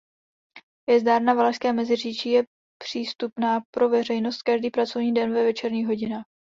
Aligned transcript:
Hvězdárna 0.89 1.33
Valašské 1.33 1.73
Meziříčí 1.73 2.29
je 2.31 2.43
přístupná 2.83 3.61
pro 3.71 3.89
veřejnost 3.89 4.41
každý 4.41 4.69
pracovní 4.71 5.13
den 5.13 5.33
ve 5.33 5.43
večerních 5.43 5.87
hodinách. 5.87 6.25